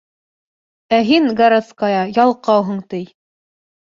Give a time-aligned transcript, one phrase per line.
[0.99, 3.03] Ә һин, городская, ялҡауһың, ти.